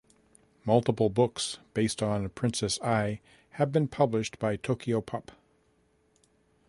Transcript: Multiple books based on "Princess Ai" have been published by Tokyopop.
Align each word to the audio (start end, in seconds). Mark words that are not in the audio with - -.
Multiple 0.65 1.09
books 1.11 1.59
based 1.75 2.01
on 2.01 2.27
"Princess 2.29 2.79
Ai" 2.81 3.21
have 3.51 3.71
been 3.71 3.87
published 3.87 4.39
by 4.39 4.57
Tokyopop. 4.57 5.29